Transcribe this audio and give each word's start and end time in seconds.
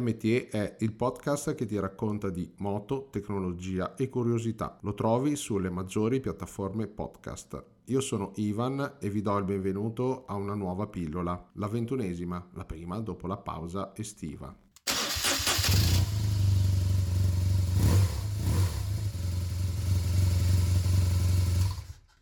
MTE 0.00 0.48
è 0.48 0.76
il 0.80 0.92
podcast 0.92 1.54
che 1.54 1.64
ti 1.64 1.78
racconta 1.78 2.28
di 2.28 2.52
moto, 2.58 3.08
tecnologia 3.10 3.94
e 3.94 4.08
curiosità. 4.08 4.78
Lo 4.82 4.94
trovi 4.94 5.36
sulle 5.36 5.70
maggiori 5.70 6.20
piattaforme 6.20 6.86
podcast. 6.86 7.64
Io 7.86 8.00
sono 8.00 8.32
Ivan 8.36 8.96
e 9.00 9.08
vi 9.08 9.22
do 9.22 9.36
il 9.38 9.44
benvenuto 9.44 10.24
a 10.26 10.34
una 10.34 10.54
nuova 10.54 10.86
pillola, 10.86 11.50
la 11.54 11.68
ventunesima, 11.68 12.50
la 12.54 12.64
prima 12.64 12.98
dopo 13.00 13.26
la 13.26 13.36
pausa 13.36 13.92
estiva. 13.94 14.65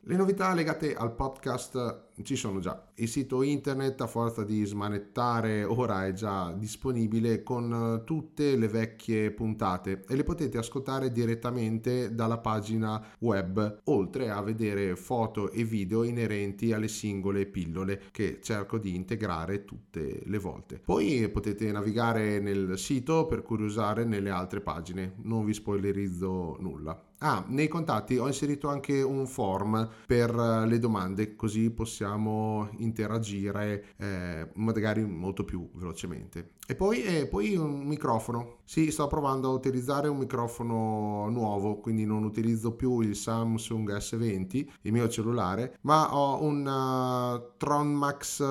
Le 0.06 0.16
novità 0.16 0.52
legate 0.52 0.94
al 0.94 1.14
podcast 1.14 2.08
ci 2.24 2.36
sono 2.36 2.60
già. 2.60 2.90
Il 2.96 3.08
sito 3.08 3.40
internet, 3.40 4.02
a 4.02 4.06
forza 4.06 4.44
di 4.44 4.62
smanettare, 4.66 5.64
ora 5.64 6.04
è 6.04 6.12
già 6.12 6.52
disponibile 6.52 7.42
con 7.42 8.02
tutte 8.04 8.54
le 8.56 8.68
vecchie 8.68 9.30
puntate 9.30 10.04
e 10.06 10.14
le 10.14 10.22
potete 10.22 10.58
ascoltare 10.58 11.10
direttamente 11.10 12.14
dalla 12.14 12.36
pagina 12.36 13.02
web, 13.20 13.80
oltre 13.84 14.28
a 14.28 14.42
vedere 14.42 14.94
foto 14.94 15.50
e 15.50 15.64
video 15.64 16.02
inerenti 16.02 16.74
alle 16.74 16.88
singole 16.88 17.46
pillole 17.46 18.02
che 18.10 18.40
cerco 18.42 18.76
di 18.76 18.94
integrare 18.94 19.64
tutte 19.64 20.20
le 20.22 20.38
volte. 20.38 20.82
Poi 20.84 21.30
potete 21.30 21.72
navigare 21.72 22.40
nel 22.40 22.76
sito 22.76 23.24
per 23.24 23.40
curiosare 23.42 24.04
nelle 24.04 24.28
altre 24.28 24.60
pagine, 24.60 25.14
non 25.22 25.46
vi 25.46 25.54
spoilerizzo 25.54 26.58
nulla. 26.60 27.12
Ah, 27.26 27.42
nei 27.48 27.68
contatti 27.68 28.18
ho 28.18 28.26
inserito 28.26 28.68
anche 28.68 29.00
un 29.00 29.26
form 29.26 29.88
per 30.06 30.28
eh, 30.28 30.66
le 30.66 30.78
domande, 30.78 31.34
così 31.36 31.70
possiamo 31.70 32.68
interagire 32.76 33.86
eh, 33.96 34.50
magari 34.56 35.06
molto 35.06 35.42
più 35.42 35.66
velocemente. 35.72 36.50
E 36.66 36.74
poi, 36.74 37.02
e 37.02 37.26
poi 37.26 37.56
un 37.56 37.86
microfono. 37.86 38.58
Sì, 38.64 38.90
sto 38.90 39.06
provando 39.06 39.48
a 39.48 39.54
utilizzare 39.54 40.08
un 40.08 40.18
microfono 40.18 41.30
nuovo, 41.30 41.78
quindi 41.80 42.04
non 42.04 42.24
utilizzo 42.24 42.72
più 42.72 43.00
il 43.00 43.16
Samsung 43.16 43.96
S20, 43.96 44.66
il 44.82 44.92
mio 44.92 45.08
cellulare, 45.08 45.78
ma 45.82 46.14
ho 46.14 46.42
un 46.42 46.66
uh, 46.66 47.56
Tron 47.56 47.90
Max 47.90 48.42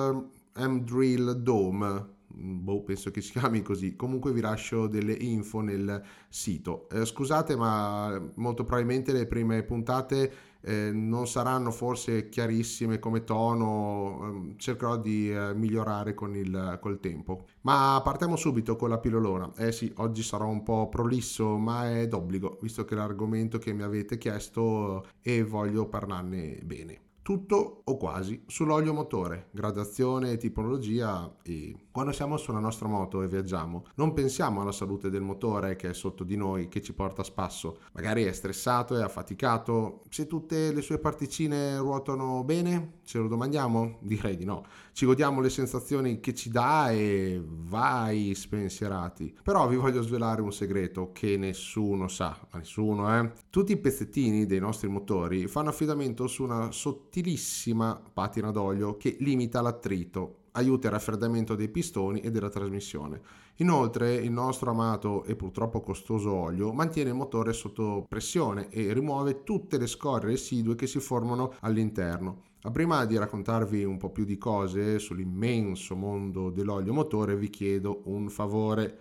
M-Drill 0.56 1.30
Dome 1.30 2.12
boh, 2.34 2.82
penso 2.82 3.10
che 3.10 3.20
si 3.20 3.32
chiami 3.32 3.62
così. 3.62 3.96
Comunque 3.96 4.32
vi 4.32 4.40
lascio 4.40 4.86
delle 4.86 5.12
info 5.12 5.60
nel 5.60 6.02
sito. 6.28 6.88
Eh, 6.90 7.04
scusate, 7.04 7.56
ma 7.56 8.20
molto 8.34 8.64
probabilmente 8.64 9.12
le 9.12 9.26
prime 9.26 9.62
puntate 9.62 10.32
eh, 10.60 10.90
non 10.92 11.26
saranno 11.26 11.70
forse 11.70 12.28
chiarissime 12.28 12.98
come 12.98 13.24
tono, 13.24 14.20
ehm, 14.22 14.56
cercherò 14.56 14.96
di 14.96 15.30
eh, 15.30 15.54
migliorare 15.54 16.14
con 16.14 16.34
il 16.34 16.78
col 16.80 17.00
tempo. 17.00 17.46
Ma 17.62 18.00
partiamo 18.02 18.36
subito 18.36 18.76
con 18.76 18.88
la 18.88 18.98
pillolona. 18.98 19.52
Eh 19.56 19.72
sì, 19.72 19.92
oggi 19.96 20.22
sarò 20.22 20.48
un 20.48 20.62
po' 20.62 20.88
prolisso, 20.88 21.56
ma 21.58 21.90
è 21.90 22.08
d'obbligo, 22.08 22.58
visto 22.60 22.84
che 22.84 22.94
l'argomento 22.94 23.58
che 23.58 23.72
mi 23.72 23.82
avete 23.82 24.18
chiesto 24.18 25.06
e 25.22 25.42
voglio 25.44 25.86
parlarne 25.88 26.60
bene 26.64 27.03
tutto 27.24 27.80
o 27.84 27.96
quasi 27.96 28.44
sull'olio 28.46 28.92
motore, 28.92 29.48
gradazione 29.50 30.36
tipologia 30.36 31.34
e 31.42 31.74
quando 31.90 32.12
siamo 32.12 32.36
sulla 32.36 32.58
nostra 32.58 32.86
moto 32.86 33.22
e 33.22 33.28
viaggiamo 33.28 33.86
non 33.94 34.12
pensiamo 34.12 34.60
alla 34.60 34.72
salute 34.72 35.08
del 35.08 35.22
motore 35.22 35.74
che 35.74 35.88
è 35.88 35.94
sotto 35.94 36.22
di 36.22 36.36
noi, 36.36 36.68
che 36.68 36.82
ci 36.82 36.92
porta 36.92 37.22
a 37.22 37.24
spasso. 37.24 37.78
Magari 37.92 38.24
è 38.24 38.32
stressato, 38.32 38.94
è 38.98 39.02
affaticato, 39.02 40.02
se 40.10 40.26
tutte 40.26 40.70
le 40.70 40.82
sue 40.82 40.98
particine 40.98 41.78
ruotano 41.78 42.44
bene, 42.44 42.98
ce 43.04 43.16
lo 43.16 43.26
domandiamo? 43.26 44.00
Direi 44.04 44.36
di 44.36 44.44
no. 44.44 44.66
Ci 44.92 45.06
godiamo 45.06 45.40
le 45.40 45.48
sensazioni 45.48 46.20
che 46.20 46.34
ci 46.34 46.50
dà 46.50 46.90
e 46.90 47.42
vai 47.42 48.34
spensierati. 48.34 49.34
Però 49.42 49.66
vi 49.66 49.76
voglio 49.76 50.02
svelare 50.02 50.42
un 50.42 50.52
segreto 50.52 51.10
che 51.12 51.38
nessuno 51.38 52.06
sa, 52.08 52.38
nessuno 52.52 53.18
eh. 53.18 53.32
Tutti 53.48 53.72
i 53.72 53.78
pezzettini 53.78 54.44
dei 54.44 54.60
nostri 54.60 54.88
motori 54.88 55.46
fanno 55.46 55.70
affidamento 55.70 56.26
su 56.26 56.42
una 56.42 56.70
sottile 56.70 57.12
sottilissima 57.14 58.02
patina 58.12 58.50
d'olio 58.50 58.96
che 58.96 59.16
limita 59.20 59.60
l'attrito, 59.60 60.46
aiuta 60.52 60.88
il 60.88 60.94
raffreddamento 60.94 61.54
dei 61.54 61.68
pistoni 61.68 62.18
e 62.18 62.32
della 62.32 62.48
trasmissione. 62.48 63.20
Inoltre 63.58 64.16
il 64.16 64.32
nostro 64.32 64.70
amato 64.70 65.22
e 65.22 65.36
purtroppo 65.36 65.80
costoso 65.80 66.32
olio 66.32 66.72
mantiene 66.72 67.10
il 67.10 67.14
motore 67.14 67.52
sotto 67.52 68.04
pressione 68.08 68.68
e 68.68 68.92
rimuove 68.92 69.44
tutte 69.44 69.78
le 69.78 69.86
scorie 69.86 70.30
residue 70.30 70.74
che 70.74 70.88
si 70.88 70.98
formano 70.98 71.54
all'interno. 71.60 72.42
Ma 72.64 72.72
prima 72.72 73.04
di 73.04 73.16
raccontarvi 73.16 73.84
un 73.84 73.96
po' 73.96 74.10
più 74.10 74.24
di 74.24 74.36
cose 74.36 74.98
sull'immenso 74.98 75.94
mondo 75.94 76.50
dell'olio 76.50 76.92
motore 76.92 77.36
vi 77.36 77.48
chiedo 77.48 78.02
un 78.06 78.28
favore. 78.28 78.98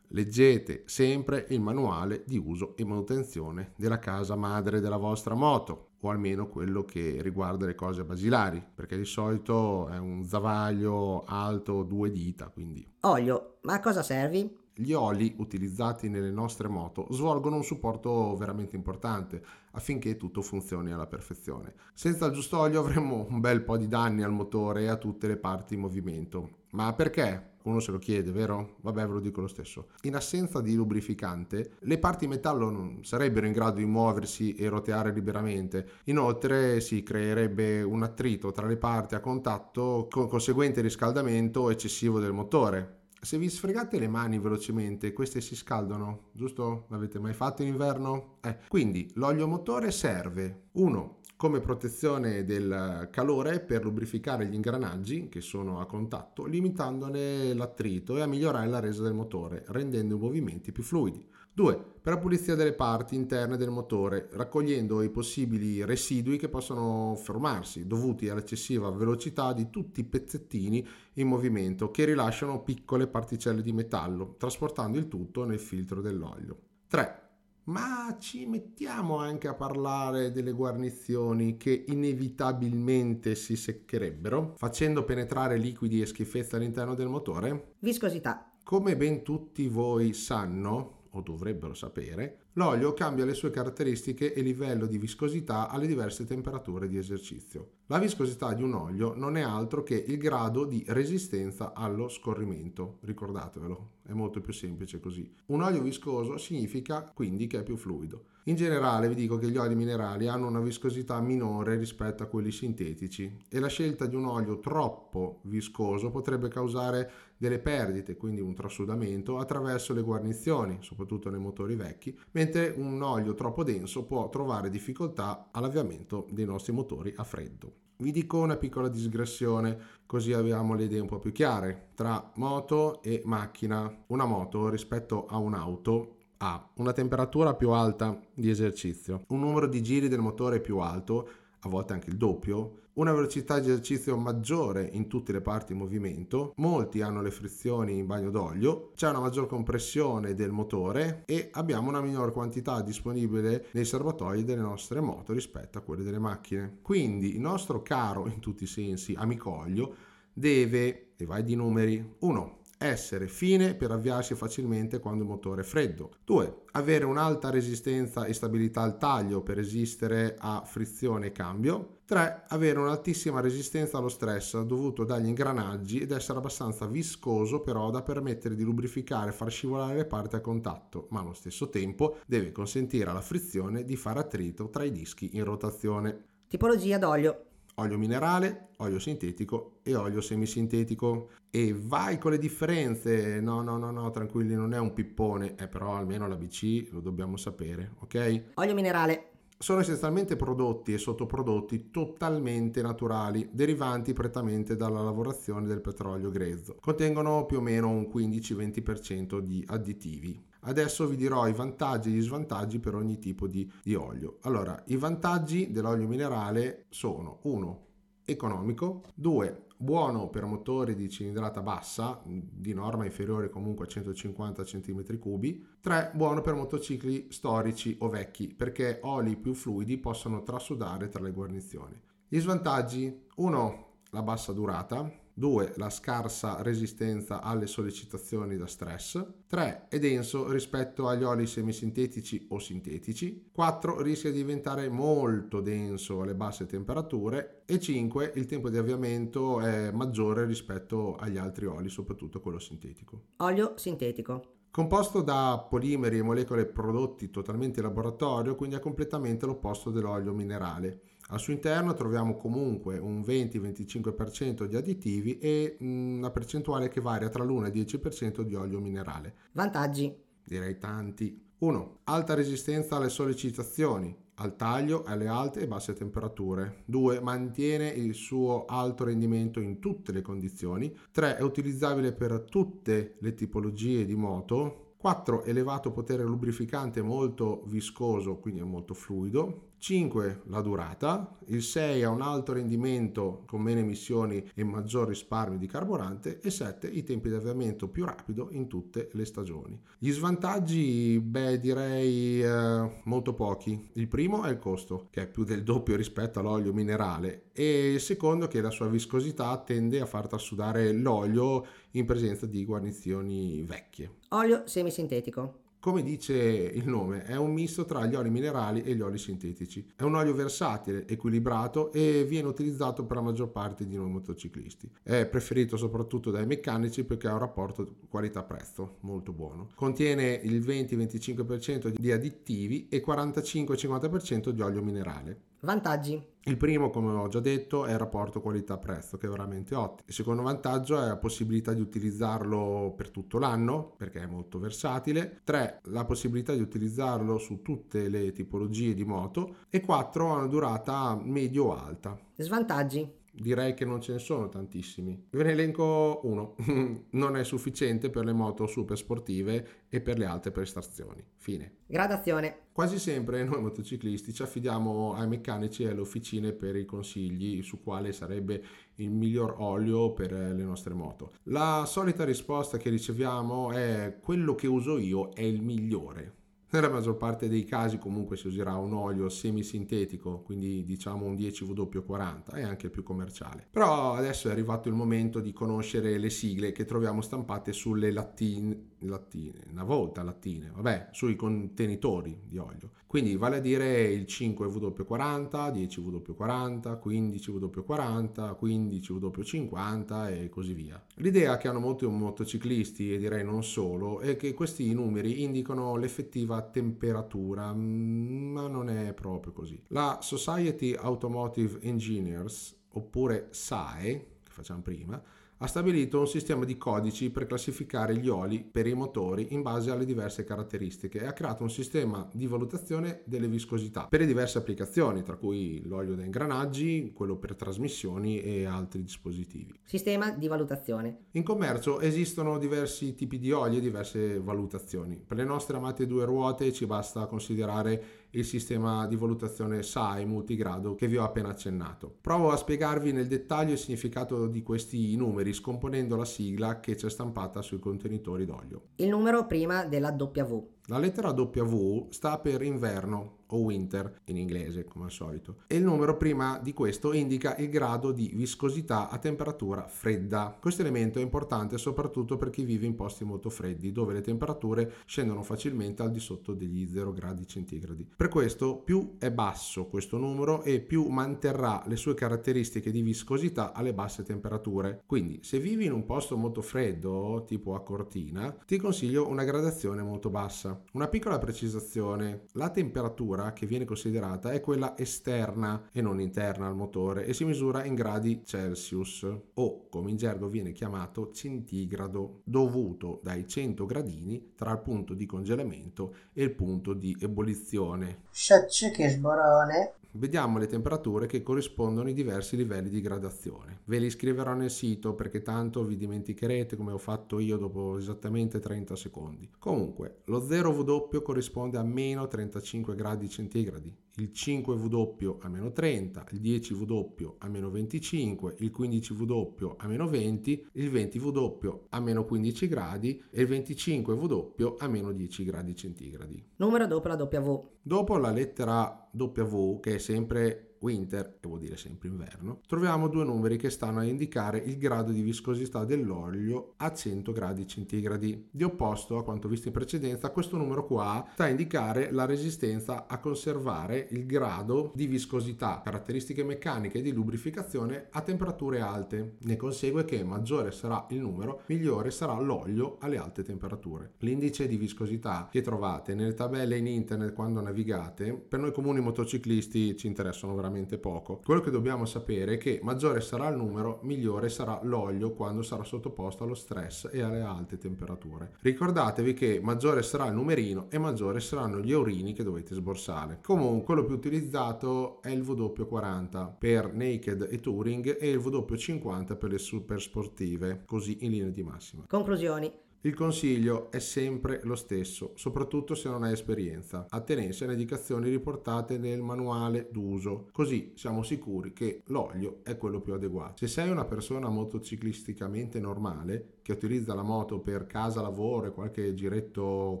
Leggete 0.08 0.84
sempre 0.86 1.44
il 1.50 1.60
manuale 1.60 2.22
di 2.26 2.38
uso 2.38 2.74
e 2.76 2.84
manutenzione 2.86 3.72
della 3.76 3.98
casa 3.98 4.36
madre 4.36 4.80
della 4.80 4.96
vostra 4.96 5.34
moto 5.34 5.88
o 6.04 6.10
almeno 6.10 6.48
quello 6.48 6.84
che 6.84 7.18
riguarda 7.20 7.66
le 7.66 7.74
cose 7.74 8.04
basilari, 8.04 8.62
perché 8.74 8.96
di 8.96 9.04
solito 9.04 9.88
è 9.88 9.98
un 9.98 10.24
zavaglio 10.24 11.24
alto 11.24 11.84
due 11.84 12.10
dita, 12.10 12.48
quindi... 12.48 12.86
Olio, 13.00 13.58
ma 13.62 13.74
a 13.74 13.80
cosa 13.80 14.02
servi? 14.02 14.58
Gli 14.74 14.92
oli 14.92 15.34
utilizzati 15.36 16.08
nelle 16.08 16.30
nostre 16.30 16.66
moto 16.66 17.06
svolgono 17.10 17.56
un 17.56 17.62
supporto 17.62 18.34
veramente 18.36 18.74
importante 18.74 19.42
affinché 19.72 20.16
tutto 20.16 20.40
funzioni 20.40 20.92
alla 20.92 21.06
perfezione. 21.06 21.74
Senza 21.92 22.24
il 22.24 22.32
giusto 22.32 22.58
olio 22.58 22.80
avremmo 22.80 23.26
un 23.28 23.40
bel 23.40 23.62
po' 23.62 23.76
di 23.76 23.86
danni 23.86 24.22
al 24.22 24.32
motore 24.32 24.82
e 24.82 24.88
a 24.88 24.96
tutte 24.96 25.26
le 25.26 25.36
parti 25.36 25.74
in 25.74 25.80
movimento. 25.80 26.60
Ma 26.70 26.94
perché? 26.94 27.50
Uno 27.64 27.80
se 27.80 27.92
lo 27.92 27.98
chiede, 27.98 28.32
vero? 28.32 28.76
Vabbè, 28.80 29.06
ve 29.06 29.12
lo 29.12 29.20
dico 29.20 29.42
lo 29.42 29.46
stesso. 29.46 29.88
In 30.02 30.16
assenza 30.16 30.62
di 30.62 30.74
lubrificante, 30.74 31.72
le 31.80 31.98
parti 31.98 32.26
metallo 32.26 32.70
non 32.70 33.04
sarebbero 33.04 33.46
in 33.46 33.52
grado 33.52 33.76
di 33.76 33.84
muoversi 33.84 34.54
e 34.54 34.68
roteare 34.68 35.12
liberamente. 35.12 35.86
Inoltre 36.04 36.80
si 36.80 37.02
creerebbe 37.02 37.82
un 37.82 38.02
attrito 38.02 38.52
tra 38.52 38.66
le 38.66 38.78
parti 38.78 39.14
a 39.14 39.20
contatto 39.20 40.08
con 40.10 40.26
conseguente 40.26 40.80
riscaldamento 40.80 41.70
eccessivo 41.70 42.18
del 42.18 42.32
motore. 42.32 43.01
Se 43.24 43.38
vi 43.38 43.48
sfregate 43.48 44.00
le 44.00 44.08
mani 44.08 44.40
velocemente, 44.40 45.12
queste 45.12 45.40
si 45.40 45.54
scaldano, 45.54 46.30
giusto? 46.32 46.86
L'avete 46.88 47.20
mai 47.20 47.34
fatto 47.34 47.62
in 47.62 47.68
inverno? 47.68 48.38
Eh, 48.42 48.58
quindi 48.66 49.08
l'olio 49.14 49.46
motore 49.46 49.92
serve 49.92 50.70
1 50.72 51.20
come 51.36 51.60
protezione 51.60 52.44
del 52.44 53.08
calore 53.12 53.60
per 53.60 53.84
lubrificare 53.84 54.46
gli 54.46 54.54
ingranaggi 54.54 55.28
che 55.28 55.40
sono 55.40 55.78
a 55.78 55.86
contatto, 55.86 56.46
limitandone 56.46 57.54
l'attrito 57.54 58.16
e 58.16 58.22
a 58.22 58.26
migliorare 58.26 58.66
la 58.66 58.80
resa 58.80 59.04
del 59.04 59.14
motore, 59.14 59.62
rendendo 59.68 60.16
i 60.16 60.18
movimenti 60.18 60.72
più 60.72 60.82
fluidi. 60.82 61.24
2. 61.54 61.90
Per 62.02 62.14
la 62.14 62.18
pulizia 62.18 62.54
delle 62.54 62.72
parti 62.72 63.14
interne 63.14 63.58
del 63.58 63.70
motore, 63.70 64.28
raccogliendo 64.32 65.02
i 65.02 65.10
possibili 65.10 65.84
residui 65.84 66.38
che 66.38 66.48
possono 66.48 67.14
formarsi 67.14 67.86
dovuti 67.86 68.28
all'eccessiva 68.28 68.90
velocità 68.90 69.52
di 69.52 69.68
tutti 69.68 70.00
i 70.00 70.04
pezzettini 70.04 70.86
in 71.14 71.28
movimento 71.28 71.90
che 71.90 72.06
rilasciano 72.06 72.62
piccole 72.62 73.06
particelle 73.06 73.62
di 73.62 73.72
metallo, 73.72 74.34
trasportando 74.38 74.96
il 74.96 75.08
tutto 75.08 75.44
nel 75.44 75.60
filtro 75.60 76.00
dell'olio. 76.00 76.58
3 76.88 77.20
ma 77.64 78.16
ci 78.18 78.44
mettiamo 78.46 79.18
anche 79.18 79.46
a 79.46 79.54
parlare 79.54 80.32
delle 80.32 80.50
guarnizioni 80.50 81.56
che 81.56 81.84
inevitabilmente 81.86 83.36
si 83.36 83.54
seccherebbero, 83.54 84.54
facendo 84.56 85.04
penetrare 85.04 85.58
liquidi 85.58 86.00
e 86.00 86.06
schifezze 86.06 86.56
all'interno 86.56 86.96
del 86.96 87.06
motore? 87.06 87.74
Viscosità. 87.78 88.52
Come 88.64 88.96
ben 88.96 89.22
tutti 89.22 89.68
voi 89.68 90.12
sanno, 90.12 91.01
o 91.12 91.20
dovrebbero 91.20 91.74
sapere, 91.74 92.41
l'olio 92.54 92.92
cambia 92.92 93.24
le 93.24 93.34
sue 93.34 93.50
caratteristiche 93.50 94.34
e 94.34 94.42
livello 94.42 94.86
di 94.86 94.98
viscosità 94.98 95.68
alle 95.68 95.86
diverse 95.86 96.24
temperature 96.26 96.88
di 96.88 96.98
esercizio. 96.98 97.70
La 97.86 97.98
viscosità 97.98 98.52
di 98.52 98.62
un 98.62 98.74
olio 98.74 99.14
non 99.14 99.36
è 99.36 99.42
altro 99.42 99.82
che 99.82 99.94
il 99.94 100.18
grado 100.18 100.64
di 100.64 100.84
resistenza 100.88 101.72
allo 101.72 102.08
scorrimento, 102.08 102.98
ricordatevelo, 103.02 103.90
è 104.04 104.12
molto 104.12 104.40
più 104.40 104.52
semplice 104.52 105.00
così. 105.00 105.30
Un 105.46 105.62
olio 105.62 105.82
viscoso 105.82 106.36
significa 106.36 107.10
quindi 107.14 107.46
che 107.46 107.60
è 107.60 107.62
più 107.62 107.76
fluido. 107.76 108.24
In 108.46 108.56
generale 108.56 109.08
vi 109.08 109.14
dico 109.14 109.36
che 109.36 109.48
gli 109.48 109.56
oli 109.56 109.76
minerali 109.76 110.26
hanno 110.26 110.48
una 110.48 110.58
viscosità 110.58 111.20
minore 111.20 111.76
rispetto 111.76 112.24
a 112.24 112.26
quelli 112.26 112.50
sintetici 112.50 113.44
e 113.48 113.60
la 113.60 113.68
scelta 113.68 114.06
di 114.06 114.16
un 114.16 114.26
olio 114.26 114.58
troppo 114.58 115.42
viscoso 115.44 116.10
potrebbe 116.10 116.48
causare 116.48 117.10
delle 117.36 117.60
perdite, 117.60 118.16
quindi 118.16 118.40
un 118.40 118.54
trasudamento 118.54 119.38
attraverso 119.38 119.94
le 119.94 120.02
guarnizioni, 120.02 120.78
soprattutto 120.80 121.30
nei 121.30 121.38
motori 121.38 121.76
vecchi, 121.76 122.16
mentre 122.32 122.41
un 122.76 123.02
olio 123.02 123.34
troppo 123.34 123.62
denso 123.62 124.04
può 124.04 124.28
trovare 124.28 124.70
difficoltà 124.70 125.48
all'avviamento 125.50 126.26
dei 126.30 126.44
nostri 126.44 126.72
motori 126.72 127.12
a 127.16 127.24
freddo. 127.24 127.72
Vi 127.98 128.10
dico 128.10 128.38
una 128.38 128.56
piccola 128.56 128.88
digressione, 128.88 129.78
così 130.06 130.32
abbiamo 130.32 130.74
le 130.74 130.84
idee 130.84 131.00
un 131.00 131.06
po' 131.06 131.18
più 131.18 131.30
chiare. 131.30 131.90
Tra 131.94 132.32
moto 132.34 133.00
e 133.02 133.22
macchina, 133.24 134.04
una 134.08 134.24
moto 134.24 134.68
rispetto 134.68 135.26
a 135.26 135.36
un'auto 135.36 136.16
ha 136.38 136.70
una 136.78 136.92
temperatura 136.92 137.54
più 137.54 137.70
alta 137.70 138.20
di 138.34 138.50
esercizio, 138.50 139.24
un 139.28 139.38
numero 139.38 139.68
di 139.68 139.80
giri 139.82 140.08
del 140.08 140.18
motore 140.18 140.60
più 140.60 140.78
alto, 140.78 141.28
a 141.60 141.68
volte 141.68 141.92
anche 141.92 142.10
il 142.10 142.16
doppio, 142.16 142.80
una 142.94 143.12
velocità 143.12 143.58
di 143.58 143.70
esercizio 143.70 144.16
maggiore 144.16 144.88
in 144.92 145.08
tutte 145.08 145.32
le 145.32 145.40
parti 145.40 145.72
in 145.72 145.78
movimento, 145.78 146.52
molti 146.56 147.00
hanno 147.00 147.22
le 147.22 147.30
frizioni 147.30 147.96
in 147.96 148.06
bagno 148.06 148.30
d'olio, 148.30 148.90
c'è 148.94 149.08
una 149.08 149.20
maggior 149.20 149.46
compressione 149.46 150.34
del 150.34 150.50
motore 150.50 151.22
e 151.26 151.48
abbiamo 151.52 151.88
una 151.88 152.00
minor 152.00 152.32
quantità 152.32 152.82
disponibile 152.82 153.66
nei 153.72 153.84
serbatoi 153.84 154.44
delle 154.44 154.60
nostre 154.60 155.00
moto 155.00 155.32
rispetto 155.32 155.78
a 155.78 155.82
quelle 155.82 156.02
delle 156.02 156.18
macchine. 156.18 156.78
Quindi 156.82 157.34
il 157.34 157.40
nostro 157.40 157.82
caro 157.82 158.26
in 158.26 158.40
tutti 158.40 158.64
i 158.64 158.68
sensi 158.68 159.14
amico 159.16 159.50
olio 159.50 159.94
deve, 160.32 161.12
e 161.16 161.24
vai 161.24 161.44
di 161.44 161.54
numeri, 161.54 162.16
1 162.18 162.60
essere 162.84 163.28
fine 163.28 163.74
per 163.74 163.90
avviarsi 163.90 164.34
facilmente 164.34 164.98
quando 164.98 165.22
il 165.22 165.28
motore 165.28 165.62
è 165.62 165.64
freddo. 165.64 166.12
2. 166.24 166.62
Avere 166.72 167.04
un'alta 167.04 167.50
resistenza 167.50 168.24
e 168.24 168.32
stabilità 168.32 168.82
al 168.82 168.98
taglio 168.98 169.42
per 169.42 169.56
resistere 169.56 170.36
a 170.38 170.62
frizione 170.64 171.26
e 171.26 171.32
cambio. 171.32 172.00
3. 172.04 172.44
Avere 172.48 172.78
un'altissima 172.78 173.40
resistenza 173.40 173.98
allo 173.98 174.08
stress 174.08 174.60
dovuto 174.62 175.04
dagli 175.04 175.28
ingranaggi 175.28 176.00
ed 176.00 176.10
essere 176.10 176.38
abbastanza 176.38 176.86
viscoso 176.86 177.60
però 177.60 177.90
da 177.90 178.02
permettere 178.02 178.54
di 178.54 178.64
lubrificare 178.64 179.30
e 179.30 179.32
far 179.32 179.50
scivolare 179.50 179.96
le 179.96 180.04
parti 180.04 180.36
a 180.36 180.40
contatto, 180.40 181.06
ma 181.10 181.20
allo 181.20 181.34
stesso 181.34 181.68
tempo 181.68 182.18
deve 182.26 182.52
consentire 182.52 183.10
alla 183.10 183.20
frizione 183.20 183.84
di 183.84 183.96
fare 183.96 184.20
attrito 184.20 184.68
tra 184.68 184.84
i 184.84 184.90
dischi 184.90 185.30
in 185.36 185.44
rotazione. 185.44 186.24
Tipologia 186.48 186.98
d'olio 186.98 187.46
olio 187.76 187.98
minerale, 187.98 188.68
olio 188.78 188.98
sintetico 188.98 189.78
e 189.82 189.94
olio 189.94 190.20
semisintetico. 190.20 191.30
E 191.50 191.74
vai 191.76 192.18
con 192.18 192.32
le 192.32 192.38
differenze. 192.38 193.40
No, 193.40 193.62
no, 193.62 193.76
no, 193.76 193.90
no, 193.90 194.10
tranquilli, 194.10 194.54
non 194.54 194.72
è 194.74 194.78
un 194.78 194.92
pippone, 194.92 195.54
eh, 195.56 195.68
però 195.68 195.96
almeno 195.96 196.26
l'ABC 196.26 196.88
lo 196.90 197.00
dobbiamo 197.00 197.36
sapere, 197.36 197.92
ok? 198.00 198.44
Olio 198.54 198.74
minerale. 198.74 199.26
Sono 199.58 199.80
essenzialmente 199.80 200.34
prodotti 200.34 200.92
e 200.92 200.98
sottoprodotti 200.98 201.90
totalmente 201.92 202.82
naturali, 202.82 203.48
derivanti 203.52 204.12
prettamente 204.12 204.74
dalla 204.74 205.00
lavorazione 205.00 205.68
del 205.68 205.80
petrolio 205.80 206.30
grezzo. 206.30 206.76
Contengono 206.80 207.46
più 207.46 207.58
o 207.58 207.60
meno 207.60 207.88
un 207.88 208.10
15-20% 208.12 209.38
di 209.38 209.64
additivi. 209.68 210.50
Adesso 210.64 211.06
vi 211.06 211.16
dirò 211.16 211.48
i 211.48 211.52
vantaggi 211.52 212.10
e 212.10 212.12
gli 212.12 212.22
svantaggi 212.22 212.78
per 212.78 212.94
ogni 212.94 213.18
tipo 213.18 213.48
di, 213.48 213.70
di 213.82 213.94
olio. 213.94 214.38
Allora, 214.42 214.80
i 214.86 214.96
vantaggi 214.96 215.70
dell'olio 215.70 216.06
minerale 216.06 216.86
sono 216.88 217.40
1. 217.42 217.86
Economico, 218.24 219.02
2. 219.14 219.66
Buono 219.76 220.28
per 220.28 220.44
motori 220.44 220.94
di 220.94 221.10
cilindrata 221.10 221.60
bassa, 221.60 222.22
di 222.24 222.72
norma 222.72 223.04
inferiore 223.04 223.50
comunque 223.50 223.86
a 223.86 223.88
150 223.88 224.62
cm3, 224.62 225.60
3. 225.80 226.12
Buono 226.14 226.40
per 226.40 226.54
motocicli 226.54 227.26
storici 227.30 227.96
o 227.98 228.08
vecchi, 228.08 228.46
perché 228.46 229.00
oli 229.02 229.36
più 229.36 229.54
fluidi 229.54 229.98
possono 229.98 230.44
trasudare 230.44 231.08
tra 231.08 231.20
le 231.20 231.32
guarnizioni. 231.32 232.00
Gli 232.28 232.38
svantaggi 232.38 233.26
1. 233.34 233.86
La 234.10 234.22
bassa 234.22 234.52
durata, 234.52 235.10
2. 235.34 235.74
La 235.76 235.90
scarsa 235.90 236.62
resistenza 236.62 237.40
alle 237.40 237.66
sollecitazioni 237.66 238.56
da 238.56 238.66
stress. 238.66 239.24
3. 239.46 239.86
È 239.88 239.98
denso 239.98 240.50
rispetto 240.50 241.08
agli 241.08 241.24
oli 241.24 241.46
semisintetici 241.46 242.46
o 242.50 242.58
sintetici. 242.58 243.50
4. 243.52 244.02
Rischia 244.02 244.30
di 244.30 244.38
diventare 244.38 244.88
molto 244.88 245.60
denso 245.60 246.20
alle 246.20 246.34
basse 246.34 246.66
temperature. 246.66 247.62
E 247.66 247.78
5. 247.78 248.32
Il 248.34 248.46
tempo 248.46 248.68
di 248.68 248.76
avviamento 248.76 249.60
è 249.60 249.90
maggiore 249.90 250.44
rispetto 250.44 251.16
agli 251.16 251.38
altri 251.38 251.66
oli, 251.66 251.88
soprattutto 251.88 252.40
quello 252.40 252.58
sintetico. 252.58 253.22
Olio 253.38 253.74
sintetico. 253.76 254.60
Composto 254.72 255.20
da 255.20 255.66
polimeri 255.68 256.16
e 256.16 256.22
molecole 256.22 256.64
prodotti 256.64 257.28
totalmente 257.28 257.80
in 257.80 257.84
laboratorio, 257.84 258.54
quindi 258.54 258.76
è 258.76 258.80
completamente 258.80 259.44
l'opposto 259.44 259.90
dell'olio 259.90 260.32
minerale. 260.32 261.00
Al 261.32 261.40
suo 261.40 261.54
interno 261.54 261.94
troviamo 261.94 262.36
comunque 262.36 262.98
un 262.98 263.22
20-25% 263.22 264.64
di 264.66 264.76
additivi 264.76 265.38
e 265.38 265.78
mm, 265.82 266.18
una 266.18 266.30
percentuale 266.30 266.88
che 266.88 267.00
varia 267.00 267.30
tra 267.30 267.42
l'1 267.42 267.64
e 267.64 267.68
il 267.68 267.86
10% 267.86 268.42
di 268.42 268.54
olio 268.54 268.80
minerale. 268.80 269.34
Vantaggi? 269.52 270.14
Direi 270.44 270.76
tanti. 270.76 271.42
1. 271.56 272.00
Alta 272.04 272.34
resistenza 272.34 272.96
alle 272.96 273.08
sollecitazioni, 273.08 274.14
al 274.34 274.56
taglio 274.56 275.04
alle 275.04 275.26
alte 275.26 275.60
e 275.60 275.66
basse 275.66 275.94
temperature. 275.94 276.82
2. 276.84 277.20
Mantiene 277.20 277.88
il 277.88 278.12
suo 278.12 278.66
alto 278.66 279.04
rendimento 279.04 279.58
in 279.58 279.78
tutte 279.78 280.12
le 280.12 280.20
condizioni. 280.20 280.94
3. 281.12 281.38
È 281.38 281.42
utilizzabile 281.42 282.12
per 282.12 282.42
tutte 282.42 283.14
le 283.20 283.32
tipologie 283.32 284.04
di 284.04 284.16
moto. 284.16 284.96
4. 284.98 285.44
Elevato 285.44 285.92
potere 285.92 286.24
lubrificante 286.24 287.00
molto 287.00 287.62
viscoso, 287.68 288.36
quindi 288.36 288.60
è 288.60 288.64
molto 288.64 288.92
fluido. 288.92 289.70
5 289.82 290.42
la 290.44 290.60
durata, 290.60 291.36
il 291.46 291.60
6 291.60 292.04
ha 292.04 292.10
un 292.10 292.22
alto 292.22 292.52
rendimento 292.52 293.42
con 293.48 293.60
meno 293.60 293.80
emissioni 293.80 294.48
e 294.54 294.62
maggior 294.62 295.08
risparmio 295.08 295.58
di 295.58 295.66
carburante 295.66 296.38
e 296.38 296.50
7 296.50 296.86
i 296.86 297.02
tempi 297.02 297.28
di 297.28 297.34
avviamento 297.34 297.88
più 297.88 298.04
rapido 298.04 298.46
in 298.52 298.68
tutte 298.68 299.08
le 299.10 299.24
stagioni. 299.24 299.76
Gli 299.98 300.12
svantaggi, 300.12 301.18
beh 301.18 301.58
direi 301.58 302.44
eh, 302.44 303.00
molto 303.02 303.34
pochi. 303.34 303.90
Il 303.94 304.06
primo 304.06 304.44
è 304.44 304.50
il 304.50 304.60
costo, 304.60 305.08
che 305.10 305.22
è 305.22 305.26
più 305.28 305.42
del 305.42 305.64
doppio 305.64 305.96
rispetto 305.96 306.38
all'olio 306.38 306.72
minerale 306.72 307.46
e 307.52 307.94
il 307.94 308.00
secondo 308.00 308.46
che 308.46 308.60
la 308.60 308.70
sua 308.70 308.86
viscosità 308.86 309.58
tende 309.66 310.00
a 310.00 310.06
far 310.06 310.28
trasudare 310.28 310.92
l'olio 310.92 311.66
in 311.92 312.06
presenza 312.06 312.46
di 312.46 312.64
guarnizioni 312.64 313.64
vecchie. 313.64 314.18
Olio 314.28 314.62
semisintetico 314.64 315.61
come 315.82 316.04
dice 316.04 316.32
il 316.32 316.86
nome, 316.86 317.24
è 317.24 317.34
un 317.34 317.52
misto 317.52 317.84
tra 317.84 318.06
gli 318.06 318.14
oli 318.14 318.30
minerali 318.30 318.82
e 318.82 318.94
gli 318.94 319.00
oli 319.00 319.18
sintetici. 319.18 319.84
È 319.96 320.04
un 320.04 320.14
olio 320.14 320.32
versatile, 320.32 321.08
equilibrato 321.08 321.90
e 321.90 322.24
viene 322.24 322.46
utilizzato 322.46 323.04
per 323.04 323.16
la 323.16 323.22
maggior 323.24 323.50
parte 323.50 323.84
di 323.84 323.96
noi 323.96 324.08
motociclisti. 324.08 324.88
È 325.02 325.26
preferito 325.26 325.76
soprattutto 325.76 326.30
dai 326.30 326.46
meccanici 326.46 327.02
perché 327.02 327.26
ha 327.26 327.32
un 327.32 327.40
rapporto 327.40 327.96
qualità-prezzo 328.08 328.98
molto 329.00 329.32
buono. 329.32 329.70
Contiene 329.74 330.40
il 330.44 330.60
20-25% 330.60 331.88
di 331.88 332.12
additivi 332.12 332.86
e 332.88 333.02
45-50% 333.04 334.50
di 334.50 334.60
olio 334.60 334.82
minerale. 334.84 335.50
Vantaggi. 335.64 336.30
Il 336.44 336.56
primo, 336.56 336.90
come 336.90 337.12
ho 337.12 337.28
già 337.28 337.38
detto, 337.38 337.84
è 337.84 337.92
il 337.92 337.98
rapporto 337.98 338.40
qualità-prezzo, 338.40 339.16
che 339.16 339.28
è 339.28 339.30
veramente 339.30 339.76
ottimo. 339.76 340.02
Il 340.06 340.14
secondo 340.14 340.42
vantaggio 340.42 341.00
è 341.00 341.06
la 341.06 341.16
possibilità 341.16 341.72
di 341.72 341.80
utilizzarlo 341.80 342.92
per 342.96 343.10
tutto 343.10 343.38
l'anno, 343.38 343.94
perché 343.96 344.22
è 344.22 344.26
molto 344.26 344.58
versatile. 344.58 345.40
3. 345.44 345.82
La 345.84 346.04
possibilità 346.04 346.52
di 346.52 346.60
utilizzarlo 346.60 347.38
su 347.38 347.62
tutte 347.62 348.08
le 348.08 348.32
tipologie 348.32 348.92
di 348.92 349.04
moto. 349.04 349.58
E 349.70 349.80
4. 349.80 350.32
Ha 350.32 350.36
una 350.38 350.46
durata 350.48 351.16
medio-alta. 351.22 352.18
Svantaggi. 352.36 353.20
Direi 353.34 353.72
che 353.72 353.86
non 353.86 354.02
ce 354.02 354.12
ne 354.12 354.18
sono 354.18 354.50
tantissimi. 354.50 355.28
Ve 355.30 355.42
ne 355.42 355.52
elenco 355.52 356.20
uno. 356.24 356.54
non 357.12 357.36
è 357.36 357.44
sufficiente 357.44 358.10
per 358.10 358.26
le 358.26 358.34
moto 358.34 358.66
super 358.66 358.98
sportive 358.98 359.86
e 359.88 360.02
per 360.02 360.18
le 360.18 360.26
alte 360.26 360.50
prestazioni. 360.50 361.24
Fine. 361.36 361.78
Gradazione. 361.86 362.58
Quasi 362.72 362.98
sempre 362.98 363.42
noi 363.42 363.62
motociclisti 363.62 364.34
ci 364.34 364.42
affidiamo 364.42 365.14
ai 365.14 365.28
meccanici 365.28 365.82
e 365.82 365.88
alle 365.88 366.00
officine 366.00 366.52
per 366.52 366.76
i 366.76 366.84
consigli 366.84 367.62
su 367.62 367.82
quale 367.82 368.12
sarebbe 368.12 368.62
il 368.96 369.10
miglior 369.10 369.54
olio 369.58 370.12
per 370.12 370.32
le 370.32 370.62
nostre 370.62 370.92
moto. 370.92 371.32
La 371.44 371.84
solita 371.86 372.24
risposta 372.24 372.76
che 372.76 372.90
riceviamo 372.90 373.72
è 373.72 374.18
quello 374.20 374.54
che 374.54 374.66
uso 374.66 374.98
io 374.98 375.32
è 375.32 375.42
il 375.42 375.62
migliore. 375.62 376.40
Nella 376.72 376.88
maggior 376.88 377.18
parte 377.18 377.50
dei 377.50 377.66
casi 377.66 377.98
comunque 377.98 378.38
si 378.38 378.46
userà 378.46 378.76
un 378.76 378.94
olio 378.94 379.28
semisintetico, 379.28 380.40
quindi 380.40 380.86
diciamo 380.86 381.26
un 381.26 381.34
10W40 381.34 382.56
e 382.56 382.62
anche 382.62 382.88
più 382.88 383.02
commerciale. 383.02 383.66
Però 383.70 384.14
adesso 384.14 384.48
è 384.48 384.52
arrivato 384.52 384.88
il 384.88 384.94
momento 384.94 385.40
di 385.40 385.52
conoscere 385.52 386.16
le 386.16 386.30
sigle 386.30 386.72
che 386.72 386.86
troviamo 386.86 387.20
stampate 387.20 387.74
sulle 387.74 388.10
lattine, 388.10 388.92
lattine 389.00 389.66
una 389.70 389.84
volta 389.84 390.22
lattine, 390.22 390.72
vabbè, 390.74 391.08
sui 391.12 391.36
contenitori 391.36 392.40
di 392.48 392.56
olio. 392.56 392.92
Quindi 393.06 393.36
vale 393.36 393.56
a 393.56 393.60
dire 393.60 394.04
il 394.04 394.22
5W40, 394.22 395.70
10W40, 395.70 396.98
15W40, 397.04 398.56
15W50 398.58 400.32
e 400.32 400.48
così 400.48 400.72
via. 400.72 401.04
L'idea 401.16 401.58
che 401.58 401.68
hanno 401.68 401.80
molti 401.80 402.06
motociclisti 402.06 403.12
e 403.12 403.18
direi 403.18 403.44
non 403.44 403.62
solo 403.62 404.20
è 404.20 404.36
che 404.36 404.54
questi 404.54 404.90
numeri 404.94 405.42
indicano 405.42 405.96
l'effettiva 405.96 406.61
temperatura, 406.62 407.72
mm, 407.72 408.52
ma 408.52 408.66
non 408.68 408.88
è 408.88 409.12
proprio 409.12 409.52
così. 409.52 409.80
La 409.88 410.18
Society 410.22 410.94
Automotive 410.94 411.80
Engineers, 411.82 412.76
oppure 412.90 413.48
SAE, 413.50 414.38
che 414.42 414.50
facciamo 414.50 414.82
prima, 414.82 415.22
ha 415.62 415.66
stabilito 415.68 416.18
un 416.18 416.26
sistema 416.26 416.64
di 416.64 416.76
codici 416.76 417.30
per 417.30 417.46
classificare 417.46 418.16
gli 418.16 418.28
oli 418.28 418.64
per 418.64 418.88
i 418.88 418.94
motori 418.94 419.48
in 419.50 419.62
base 419.62 419.92
alle 419.92 420.04
diverse 420.04 420.42
caratteristiche 420.42 421.20
e 421.20 421.26
ha 421.26 421.32
creato 421.32 421.62
un 421.62 421.70
sistema 421.70 422.28
di 422.32 422.48
valutazione 422.48 423.22
delle 423.26 423.46
viscosità 423.46 424.08
per 424.08 424.20
le 424.20 424.26
diverse 424.26 424.58
applicazioni, 424.58 425.22
tra 425.22 425.36
cui 425.36 425.80
l'olio 425.84 426.16
da 426.16 426.24
ingranaggi, 426.24 427.12
quello 427.14 427.36
per 427.36 427.54
trasmissioni 427.54 428.40
e 428.40 428.64
altri 428.64 429.02
dispositivi. 429.02 429.78
Sistema 429.84 430.32
di 430.32 430.48
valutazione. 430.48 431.26
In 431.32 431.44
commercio 431.44 432.00
esistono 432.00 432.58
diversi 432.58 433.14
tipi 433.14 433.38
di 433.38 433.52
oli 433.52 433.76
e 433.76 433.80
diverse 433.80 434.40
valutazioni. 434.40 435.22
Per 435.24 435.36
le 435.36 435.44
nostre 435.44 435.76
amate 435.76 436.08
due 436.08 436.24
ruote 436.24 436.72
ci 436.72 436.86
basta 436.86 437.26
considerare 437.26 438.21
il 438.32 438.44
sistema 438.44 439.06
di 439.06 439.16
valutazione 439.16 439.82
SAE 439.82 440.24
multigrado 440.24 440.94
che 440.94 441.06
vi 441.06 441.16
ho 441.16 441.24
appena 441.24 441.48
accennato. 441.48 442.14
Provo 442.20 442.50
a 442.50 442.56
spiegarvi 442.56 443.12
nel 443.12 443.26
dettaglio 443.26 443.72
il 443.72 443.78
significato 443.78 444.46
di 444.46 444.62
questi 444.62 445.14
numeri 445.16 445.52
scomponendo 445.52 446.16
la 446.16 446.24
sigla 446.24 446.80
che 446.80 446.94
c'è 446.94 447.10
stampata 447.10 447.62
sui 447.62 447.78
contenitori 447.78 448.44
d'olio. 448.44 448.88
Il 448.96 449.08
numero 449.08 449.46
prima 449.46 449.84
della 449.84 450.16
W. 450.18 450.66
La 450.86 450.98
lettera 450.98 451.30
W 451.30 452.08
sta 452.10 452.38
per 452.38 452.62
inverno 452.62 453.40
o 453.52 453.58
winter 453.58 454.20
in 454.24 454.36
inglese 454.36 454.84
come 454.84 455.06
al 455.06 455.10
solito 455.10 455.56
e 455.66 455.76
il 455.76 455.84
numero 455.84 456.16
prima 456.16 456.58
di 456.58 456.72
questo 456.72 457.12
indica 457.12 457.56
il 457.56 457.68
grado 457.68 458.12
di 458.12 458.30
viscosità 458.34 459.08
a 459.08 459.18
temperatura 459.18 459.86
fredda. 459.86 460.56
Questo 460.60 460.82
elemento 460.82 461.18
è 461.18 461.22
importante 461.22 461.78
soprattutto 461.78 462.36
per 462.36 462.50
chi 462.50 462.64
vive 462.64 462.86
in 462.86 462.94
posti 462.94 463.24
molto 463.24 463.50
freddi 463.50 463.92
dove 463.92 464.12
le 464.12 464.20
temperature 464.20 464.92
scendono 465.06 465.42
facilmente 465.42 466.02
al 466.02 466.10
di 466.10 466.20
sotto 466.20 466.54
degli 466.54 466.86
0 466.86 467.12
gradi 467.12 467.46
centigradi. 467.46 468.08
Per 468.16 468.28
questo 468.28 468.76
più 468.76 469.16
è 469.18 469.30
basso 469.30 469.86
questo 469.86 470.18
numero 470.18 470.62
e 470.62 470.80
più 470.80 471.06
manterrà 471.08 471.82
le 471.86 471.96
sue 471.96 472.14
caratteristiche 472.14 472.90
di 472.90 473.02
viscosità 473.02 473.72
alle 473.72 473.94
basse 473.94 474.22
temperature. 474.22 475.02
Quindi 475.06 475.40
se 475.42 475.58
vivi 475.58 475.86
in 475.86 475.92
un 475.92 476.04
posto 476.04 476.36
molto 476.36 476.62
freddo 476.62 477.44
tipo 477.46 477.74
a 477.74 477.82
Cortina 477.82 478.54
ti 478.66 478.78
consiglio 478.78 479.28
una 479.28 479.44
gradazione 479.44 480.02
molto 480.02 480.30
bassa. 480.30 480.80
Una 480.92 481.08
piccola 481.08 481.38
precisazione, 481.38 482.46
la 482.52 482.70
temperatura 482.70 483.41
che 483.50 483.66
viene 483.66 483.84
considerata 483.84 484.52
è 484.52 484.60
quella 484.60 484.96
esterna 484.96 485.88
e 485.90 486.00
non 486.00 486.20
interna 486.20 486.68
al 486.68 486.76
motore 486.76 487.26
e 487.26 487.34
si 487.34 487.44
misura 487.44 487.84
in 487.84 487.94
gradi 487.94 488.42
Celsius 488.44 489.26
o 489.54 489.88
come 489.88 490.10
in 490.10 490.16
gergo 490.16 490.46
viene 490.46 490.70
chiamato 490.70 491.32
centigrado, 491.32 492.42
dovuto 492.44 493.18
dai 493.24 493.48
100 493.48 493.84
gradini 493.86 494.52
tra 494.54 494.70
il 494.70 494.78
punto 494.78 495.14
di 495.14 495.26
congelamento 495.26 496.14
e 496.32 496.44
il 496.44 496.52
punto 496.52 496.92
di 496.92 497.16
ebollizione. 497.18 498.22
Sciacce 498.30 498.90
che 498.92 499.08
sborone. 499.08 499.94
Vediamo 500.14 500.58
le 500.58 500.66
temperature 500.66 501.24
che 501.24 501.42
corrispondono 501.42 502.08
ai 502.08 502.12
diversi 502.12 502.54
livelli 502.54 502.90
di 502.90 503.00
gradazione. 503.00 503.80
Ve 503.84 503.98
li 503.98 504.10
scriverò 504.10 504.52
nel 504.52 504.70
sito 504.70 505.14
perché 505.14 505.40
tanto 505.40 505.84
vi 505.84 505.96
dimenticherete 505.96 506.76
come 506.76 506.92
ho 506.92 506.98
fatto 506.98 507.38
io 507.38 507.56
dopo 507.56 507.96
esattamente 507.96 508.60
30 508.60 508.94
secondi. 508.94 509.48
Comunque, 509.58 510.18
lo 510.26 510.40
0W 510.40 511.22
corrisponde 511.22 511.78
a 511.78 511.82
meno 511.82 512.28
35 512.28 512.94
gradi 512.94 513.30
centigradi, 513.30 513.96
il 514.16 514.30
5W 514.32 515.36
a 515.40 515.48
meno 515.48 515.72
30, 515.72 516.26
il 516.32 516.40
10W 516.40 517.34
a 517.38 517.48
meno 517.48 517.70
25, 517.70 518.56
il 518.58 518.72
15W 518.76 519.74
a 519.76 519.86
meno 519.86 520.08
20, 520.08 520.66
il 520.72 520.90
20W 520.90 521.78
a 521.90 522.00
meno 522.00 522.24
15 522.24 522.68
gradi 522.68 523.22
e 523.30 523.42
il 523.42 523.48
25W 523.48 524.74
a 524.78 524.88
meno 524.88 525.12
10 525.12 525.44
gradi 525.44 525.74
centigradi. 525.74 526.44
Numero 526.56 526.86
dopo 526.86 527.08
la 527.08 527.16
W. 527.16 527.68
Dopo 527.80 528.16
la 528.16 528.30
lettera 528.30 529.10
W, 529.12 529.80
che 529.80 529.94
è 529.94 529.98
sempre 529.98 530.71
winter, 530.82 531.38
che 531.40 531.48
vuol 531.48 531.60
dire 531.60 531.76
sempre 531.76 532.08
inverno, 532.08 532.60
troviamo 532.66 533.08
due 533.08 533.24
numeri 533.24 533.56
che 533.56 533.70
stanno 533.70 534.00
a 534.00 534.04
indicare 534.04 534.58
il 534.58 534.76
grado 534.78 535.12
di 535.12 535.22
viscosità 535.22 535.84
dell'olio 535.84 536.74
a 536.76 536.92
100 536.92 537.32
gradi 537.32 537.66
centigradi. 537.66 538.48
Di 538.50 538.64
opposto 538.64 539.16
a 539.16 539.24
quanto 539.24 539.48
visto 539.48 539.68
in 539.68 539.74
precedenza, 539.74 540.30
questo 540.30 540.56
numero 540.56 540.86
qua 540.86 541.24
sta 541.32 541.44
a 541.44 541.48
indicare 541.48 542.10
la 542.10 542.26
resistenza 542.26 543.06
a 543.06 543.18
conservare 543.18 544.08
il 544.10 544.26
grado 544.26 544.92
di 544.94 545.06
viscosità, 545.06 545.80
caratteristiche 545.82 546.44
meccaniche 546.44 547.00
di 547.00 547.12
lubrificazione 547.12 548.08
a 548.10 548.20
temperature 548.20 548.80
alte. 548.80 549.36
Ne 549.40 549.56
consegue 549.56 550.04
che 550.04 550.24
maggiore 550.24 550.72
sarà 550.72 551.06
il 551.10 551.20
numero, 551.20 551.62
migliore 551.66 552.10
sarà 552.10 552.38
l'olio 552.40 552.96
alle 553.00 553.18
alte 553.18 553.42
temperature. 553.42 554.14
L'indice 554.18 554.66
di 554.66 554.76
viscosità 554.76 555.48
che 555.50 555.60
trovate 555.60 556.14
nelle 556.14 556.34
tabelle 556.34 556.76
in 556.76 556.86
internet 556.86 557.32
quando 557.32 557.60
navigate, 557.60 558.32
per 558.32 558.58
noi 558.58 558.72
comuni 558.72 559.00
motociclisti 559.00 559.96
ci 559.96 560.06
interessano 560.06 560.54
veramente 560.54 560.70
veramente 560.72 560.98
poco. 560.98 561.40
Quello 561.44 561.60
che 561.60 561.70
dobbiamo 561.70 562.06
sapere 562.06 562.54
è 562.54 562.58
che 562.58 562.80
maggiore 562.82 563.20
sarà 563.20 563.48
il 563.48 563.56
numero, 563.56 564.00
migliore 564.02 564.48
sarà 564.48 564.80
l'olio 564.82 565.32
quando 565.32 565.62
sarà 565.62 565.84
sottoposto 565.84 566.44
allo 566.44 566.54
stress 566.54 567.08
e 567.12 567.20
alle 567.20 567.42
alte 567.42 567.78
temperature. 567.78 568.54
Ricordatevi 568.60 569.34
che 569.34 569.60
maggiore 569.62 570.02
sarà 570.02 570.26
il 570.26 570.34
numerino 570.34 570.86
e 570.90 570.98
maggiore 570.98 571.40
saranno 571.40 571.80
gli 571.80 571.92
eurini 571.92 572.32
che 572.32 572.42
dovete 572.42 572.74
sborsare. 572.74 573.38
Comunque 573.42 573.84
quello 573.84 574.04
più 574.04 574.14
utilizzato 574.14 575.20
è 575.22 575.28
il 575.28 575.42
W40 575.42 576.54
per 576.58 576.92
naked 576.94 577.46
e 577.50 577.60
touring 577.60 578.16
e 578.18 578.30
il 578.30 578.38
W50 578.38 579.36
per 579.36 579.50
le 579.50 579.58
super 579.58 580.00
sportive, 580.00 580.82
così 580.86 581.18
in 581.20 581.30
linea 581.30 581.50
di 581.50 581.62
massima. 581.62 582.04
Conclusioni. 582.08 582.90
Il 583.04 583.14
consiglio 583.14 583.90
è 583.90 583.98
sempre 583.98 584.60
lo 584.62 584.76
stesso, 584.76 585.32
soprattutto 585.34 585.96
se 585.96 586.08
non 586.08 586.22
hai 586.22 586.34
esperienza. 586.34 587.06
Attenersi 587.08 587.64
alle 587.64 587.72
indicazioni 587.72 588.30
riportate 588.30 588.96
nel 588.96 589.20
manuale 589.20 589.88
d'uso, 589.90 590.48
così 590.52 590.92
siamo 590.94 591.24
sicuri 591.24 591.72
che 591.72 592.02
l'olio 592.06 592.60
è 592.62 592.76
quello 592.76 593.00
più 593.00 593.12
adeguato. 593.12 593.56
Se 593.56 593.66
sei 593.66 593.90
una 593.90 594.04
persona 594.04 594.48
motociclisticamente 594.50 595.80
normale, 595.80 596.60
che 596.62 596.72
utilizza 596.72 597.14
la 597.14 597.22
moto 597.22 597.58
per 597.58 597.86
casa, 597.86 598.22
lavoro 598.22 598.66
e 598.66 598.70
qualche 598.70 599.14
giretto 599.14 600.00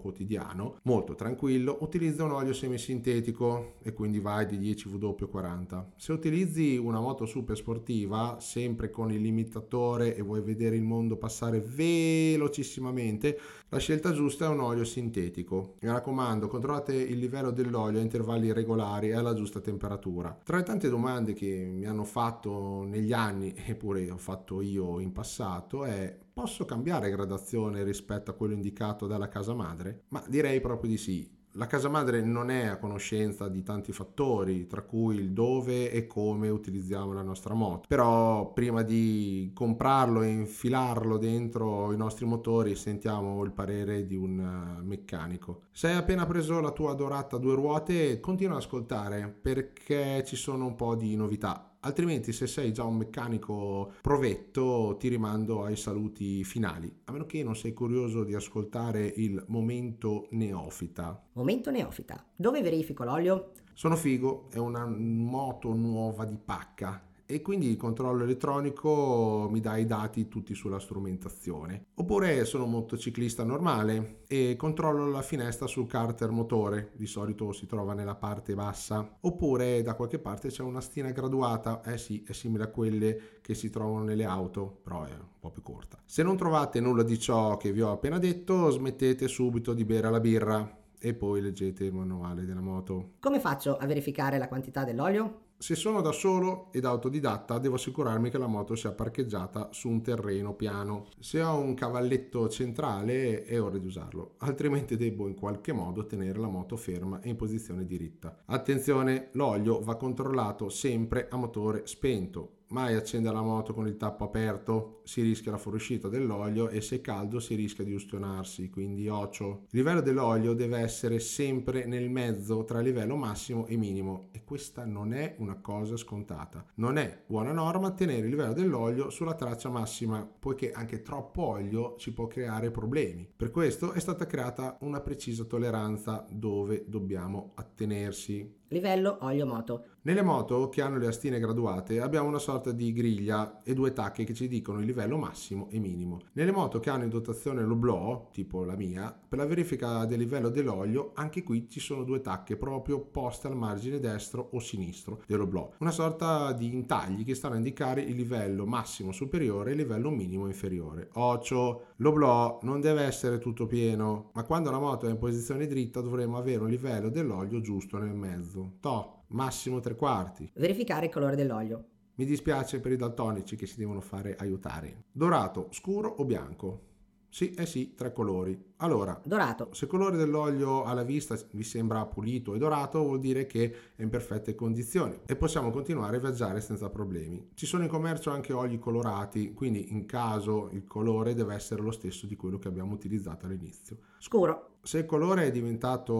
quotidiano, 0.00 0.76
molto 0.82 1.14
tranquillo, 1.14 1.78
utilizza 1.80 2.24
un 2.24 2.32
olio 2.32 2.52
semisintetico 2.52 3.74
e 3.82 3.92
quindi 3.92 4.20
vai 4.20 4.46
di 4.46 4.58
10W40. 4.58 5.84
Se 5.96 6.12
utilizzi 6.12 6.76
una 6.76 7.00
moto 7.00 7.26
super 7.26 7.56
sportiva, 7.56 8.36
sempre 8.40 8.90
con 8.90 9.10
il 9.10 9.20
limitatore 9.20 10.14
e 10.14 10.22
vuoi 10.22 10.42
vedere 10.42 10.76
il 10.76 10.82
mondo 10.82 11.16
passare 11.16 11.60
velocissimamente, 11.60 13.38
la 13.68 13.78
scelta 13.78 14.12
giusta 14.12 14.46
è 14.46 14.48
un 14.48 14.60
olio 14.60 14.84
sintetico. 14.84 15.76
Mi 15.80 15.88
raccomando, 15.88 16.48
controllate 16.48 16.94
il 16.94 17.18
livello 17.18 17.50
dell'olio 17.50 18.00
a 18.00 18.02
intervalli 18.02 18.52
regolari 18.52 19.08
e 19.08 19.14
alla 19.14 19.34
giusta 19.34 19.60
temperatura. 19.60 20.36
Tra 20.42 20.56
le 20.56 20.64
tante 20.64 20.88
domande 20.88 21.32
che 21.32 21.70
mi 21.72 21.86
hanno 21.86 22.04
fatto 22.04 22.82
negli 22.82 23.12
anni, 23.12 23.54
eppure 23.56 24.10
ho 24.10 24.16
fatto 24.16 24.60
io 24.60 24.98
in 24.98 25.12
passato, 25.12 25.84
è 25.84 26.18
posso 26.40 26.64
cambiare 26.64 27.10
gradazione 27.10 27.84
rispetto 27.84 28.30
a 28.30 28.34
quello 28.34 28.54
indicato 28.54 29.06
dalla 29.06 29.28
casa 29.28 29.52
madre? 29.52 30.04
Ma 30.08 30.24
direi 30.26 30.58
proprio 30.62 30.88
di 30.88 30.96
sì 30.96 31.38
la 31.54 31.66
casa 31.66 31.88
madre 31.88 32.22
non 32.22 32.48
è 32.48 32.66
a 32.66 32.78
conoscenza 32.78 33.48
di 33.48 33.64
tanti 33.64 33.90
fattori, 33.90 34.68
tra 34.68 34.82
cui 34.82 35.16
il 35.16 35.32
dove 35.32 35.90
e 35.90 36.06
come 36.06 36.48
utilizziamo 36.48 37.12
la 37.12 37.22
nostra 37.22 37.54
moto. 37.54 37.86
Però 37.88 38.52
prima 38.52 38.82
di 38.82 39.50
comprarlo 39.52 40.22
e 40.22 40.28
infilarlo 40.28 41.18
dentro 41.18 41.92
i 41.92 41.96
nostri 41.96 42.24
motori 42.24 42.76
sentiamo 42.76 43.42
il 43.42 43.50
parere 43.50 44.06
di 44.06 44.14
un 44.14 44.38
eh, 44.38 44.82
meccanico. 44.84 45.62
Se 45.72 45.88
hai 45.88 45.96
appena 45.96 46.24
preso 46.24 46.60
la 46.60 46.70
tua 46.70 46.94
dorata 46.94 47.36
due 47.36 47.56
ruote, 47.56 48.20
continua 48.20 48.54
ad 48.54 48.62
ascoltare 48.62 49.28
perché 49.28 50.22
ci 50.24 50.36
sono 50.36 50.66
un 50.66 50.76
po' 50.76 50.94
di 50.94 51.16
novità 51.16 51.69
altrimenti 51.80 52.32
se 52.32 52.46
sei 52.46 52.72
già 52.72 52.84
un 52.84 52.96
meccanico 52.96 53.92
provetto 54.00 54.96
ti 54.98 55.08
rimando 55.08 55.64
ai 55.64 55.76
saluti 55.76 56.44
finali, 56.44 56.92
a 57.04 57.12
meno 57.12 57.26
che 57.26 57.42
non 57.42 57.56
sei 57.56 57.72
curioso 57.72 58.24
di 58.24 58.34
ascoltare 58.34 59.04
il 59.16 59.42
momento 59.48 60.26
neofita. 60.30 61.28
Momento 61.32 61.70
neofita. 61.70 62.24
Dove 62.34 62.62
verifico 62.62 63.04
l'olio? 63.04 63.52
Sono 63.72 63.96
figo, 63.96 64.48
è 64.50 64.58
una 64.58 64.86
moto 64.86 65.72
nuova 65.72 66.24
di 66.24 66.36
pacca 66.36 67.08
e 67.30 67.42
quindi 67.42 67.68
il 67.68 67.76
controllo 67.76 68.24
elettronico 68.24 69.46
mi 69.48 69.60
dà 69.60 69.76
i 69.76 69.86
dati 69.86 70.26
tutti 70.26 70.52
sulla 70.56 70.80
strumentazione. 70.80 71.86
Oppure 71.94 72.44
sono 72.44 72.66
motociclista 72.66 73.44
normale 73.44 74.22
e 74.26 74.56
controllo 74.56 75.08
la 75.08 75.22
finestra 75.22 75.68
sul 75.68 75.86
carter 75.86 76.30
motore, 76.30 76.90
di 76.96 77.06
solito 77.06 77.52
si 77.52 77.66
trova 77.66 77.94
nella 77.94 78.16
parte 78.16 78.54
bassa. 78.54 79.18
Oppure 79.20 79.80
da 79.82 79.94
qualche 79.94 80.18
parte 80.18 80.48
c'è 80.48 80.62
una 80.62 80.80
stina 80.80 81.12
graduata, 81.12 81.82
eh 81.82 81.98
sì, 81.98 82.24
è 82.26 82.32
simile 82.32 82.64
a 82.64 82.68
quelle 82.68 83.38
che 83.40 83.54
si 83.54 83.70
trovano 83.70 84.02
nelle 84.02 84.24
auto, 84.24 84.80
però 84.82 85.04
è 85.04 85.12
un 85.12 85.38
po' 85.38 85.50
più 85.50 85.62
corta. 85.62 86.02
Se 86.04 86.24
non 86.24 86.36
trovate 86.36 86.80
nulla 86.80 87.04
di 87.04 87.18
ciò 87.18 87.56
che 87.56 87.70
vi 87.70 87.80
ho 87.80 87.92
appena 87.92 88.18
detto, 88.18 88.70
smettete 88.70 89.28
subito 89.28 89.72
di 89.72 89.84
bere 89.84 90.10
la 90.10 90.18
birra 90.18 90.78
e 90.98 91.14
poi 91.14 91.40
leggete 91.40 91.84
il 91.84 91.94
manuale 91.94 92.44
della 92.44 92.60
moto. 92.60 93.12
Come 93.20 93.38
faccio 93.38 93.76
a 93.76 93.86
verificare 93.86 94.36
la 94.36 94.48
quantità 94.48 94.82
dell'olio? 94.82 95.48
Se 95.62 95.74
sono 95.74 96.00
da 96.00 96.10
solo 96.10 96.68
ed 96.70 96.86
autodidatta 96.86 97.58
devo 97.58 97.74
assicurarmi 97.74 98.30
che 98.30 98.38
la 98.38 98.46
moto 98.46 98.74
sia 98.74 98.92
parcheggiata 98.92 99.68
su 99.72 99.90
un 99.90 100.00
terreno 100.00 100.54
piano. 100.54 101.08
Se 101.18 101.42
ho 101.42 101.58
un 101.58 101.74
cavalletto 101.74 102.48
centrale 102.48 103.44
è 103.44 103.60
ora 103.60 103.76
di 103.76 103.84
usarlo, 103.84 104.36
altrimenti 104.38 104.96
devo 104.96 105.28
in 105.28 105.34
qualche 105.34 105.72
modo 105.72 106.06
tenere 106.06 106.38
la 106.38 106.48
moto 106.48 106.78
ferma 106.78 107.20
e 107.20 107.28
in 107.28 107.36
posizione 107.36 107.84
diritta. 107.84 108.38
Attenzione, 108.46 109.28
l'olio 109.32 109.80
va 109.80 109.96
controllato 109.96 110.70
sempre 110.70 111.28
a 111.28 111.36
motore 111.36 111.82
spento 111.84 112.60
mai 112.70 112.94
accendere 112.94 113.34
la 113.34 113.42
moto 113.42 113.74
con 113.74 113.86
il 113.86 113.96
tappo 113.96 114.24
aperto, 114.24 114.99
si 115.10 115.22
rischia 115.22 115.50
la 115.50 115.58
fuoriuscita 115.58 116.06
dell'olio 116.06 116.68
e 116.68 116.80
se 116.80 116.98
è 116.98 117.00
caldo 117.00 117.40
si 117.40 117.56
rischia 117.56 117.82
di 117.82 117.92
ustionarsi, 117.92 118.70
quindi 118.70 119.08
occio. 119.08 119.64
Il 119.70 119.78
livello 119.78 120.00
dell'olio 120.00 120.52
deve 120.52 120.78
essere 120.78 121.18
sempre 121.18 121.84
nel 121.84 122.08
mezzo 122.08 122.62
tra 122.62 122.78
livello 122.78 123.16
massimo 123.16 123.66
e 123.66 123.76
minimo 123.76 124.28
e 124.30 124.44
questa 124.44 124.84
non 124.84 125.12
è 125.12 125.34
una 125.38 125.56
cosa 125.60 125.96
scontata. 125.96 126.64
Non 126.74 126.96
è 126.96 127.24
buona 127.26 127.50
norma 127.50 127.90
tenere 127.90 128.26
il 128.26 128.28
livello 128.28 128.52
dell'olio 128.52 129.10
sulla 129.10 129.34
traccia 129.34 129.68
massima, 129.68 130.24
poiché 130.24 130.70
anche 130.70 131.02
troppo 131.02 131.42
olio 131.42 131.96
ci 131.96 132.12
può 132.12 132.28
creare 132.28 132.70
problemi. 132.70 133.28
Per 133.34 133.50
questo 133.50 133.90
è 133.90 133.98
stata 133.98 134.26
creata 134.26 134.78
una 134.82 135.00
precisa 135.00 135.42
tolleranza 135.42 136.24
dove 136.30 136.84
dobbiamo 136.86 137.50
attenersi. 137.56 138.58
Livello 138.72 139.18
olio 139.22 139.46
moto. 139.46 139.84
Nelle 140.02 140.22
moto 140.22 140.68
che 140.68 140.80
hanno 140.80 140.98
le 140.98 141.08
astine 141.08 141.40
graduate 141.40 142.00
abbiamo 142.00 142.28
una 142.28 142.38
sorta 142.38 142.70
di 142.70 142.92
griglia 142.92 143.62
e 143.64 143.74
due 143.74 143.92
tacche 143.92 144.22
che 144.22 144.32
ci 144.32 144.46
dicono 144.46 144.78
il 144.78 144.86
livello 144.86 144.99
massimo 145.08 145.68
e 145.70 145.78
minimo. 145.78 146.20
Nelle 146.32 146.52
moto 146.52 146.80
che 146.80 146.90
hanno 146.90 147.04
in 147.04 147.10
dotazione 147.10 147.62
l'oblò, 147.62 148.28
tipo 148.32 148.64
la 148.64 148.76
mia, 148.76 149.16
per 149.28 149.38
la 149.38 149.46
verifica 149.46 150.04
del 150.04 150.18
livello 150.18 150.48
dell'olio, 150.48 151.12
anche 151.14 151.42
qui 151.42 151.68
ci 151.68 151.80
sono 151.80 152.04
due 152.04 152.20
tacche 152.20 152.56
proprio 152.56 153.00
poste 153.00 153.46
al 153.46 153.56
margine 153.56 153.98
destro 153.98 154.50
o 154.52 154.58
sinistro 154.58 155.22
dell'oblò. 155.26 155.70
Una 155.78 155.90
sorta 155.90 156.52
di 156.52 156.72
intagli 156.72 157.24
che 157.24 157.34
stanno 157.34 157.54
a 157.54 157.58
indicare 157.58 158.02
il 158.02 158.16
livello 158.16 158.66
massimo 158.66 159.12
superiore 159.12 159.70
e 159.70 159.72
il 159.72 159.78
livello 159.78 160.10
minimo 160.10 160.46
inferiore. 160.46 161.08
Occhio, 161.14 161.86
l'oblò 161.96 162.58
non 162.62 162.80
deve 162.80 163.02
essere 163.02 163.38
tutto 163.38 163.66
pieno, 163.66 164.30
ma 164.34 164.44
quando 164.44 164.70
la 164.70 164.78
moto 164.78 165.06
è 165.06 165.10
in 165.10 165.18
posizione 165.18 165.66
dritta 165.66 166.00
dovremo 166.00 166.36
avere 166.36 166.62
un 166.62 166.68
livello 166.68 167.08
dell'olio 167.08 167.60
giusto 167.60 167.98
nel 167.98 168.14
mezzo. 168.14 168.74
To, 168.80 169.24
massimo 169.28 169.80
tre 169.80 169.94
quarti. 169.94 170.50
Verificare 170.54 171.06
il 171.06 171.12
colore 171.12 171.36
dell'olio. 171.36 171.84
Mi 172.20 172.26
dispiace 172.26 172.80
per 172.80 172.92
i 172.92 172.96
daltonici 172.96 173.56
che 173.56 173.64
si 173.64 173.78
devono 173.78 174.02
fare 174.02 174.36
aiutare. 174.36 175.04
Dorato, 175.10 175.68
scuro 175.70 176.10
o 176.10 176.26
bianco? 176.26 176.88
Sì, 177.30 177.54
eh 177.54 177.64
sì, 177.64 177.94
tre 177.94 178.12
colori. 178.12 178.62
Allora, 178.82 179.20
Dorato. 179.22 179.68
se 179.72 179.84
il 179.84 179.90
colore 179.90 180.16
dell'olio 180.16 180.84
alla 180.84 181.02
vista 181.02 181.36
vi 181.50 181.62
sembra 181.64 182.06
pulito 182.06 182.54
e 182.54 182.58
dorato, 182.58 183.02
vuol 183.02 183.18
dire 183.18 183.44
che 183.44 183.74
è 183.94 184.02
in 184.02 184.08
perfette 184.08 184.54
condizioni 184.54 185.20
e 185.26 185.36
possiamo 185.36 185.70
continuare 185.70 186.16
a 186.16 186.20
viaggiare 186.20 186.62
senza 186.62 186.88
problemi. 186.88 187.50
Ci 187.52 187.66
sono 187.66 187.82
in 187.82 187.90
commercio 187.90 188.30
anche 188.30 188.54
oli 188.54 188.78
colorati, 188.78 189.52
quindi 189.52 189.92
in 189.92 190.06
caso 190.06 190.70
il 190.72 190.86
colore 190.86 191.34
deve 191.34 191.54
essere 191.54 191.82
lo 191.82 191.90
stesso 191.90 192.26
di 192.26 192.36
quello 192.36 192.58
che 192.58 192.68
abbiamo 192.68 192.94
utilizzato 192.94 193.44
all'inizio. 193.44 193.98
Scuro. 194.18 194.68
Se 194.82 194.96
il 194.96 195.04
colore 195.04 195.44
è 195.44 195.50
diventato 195.50 196.14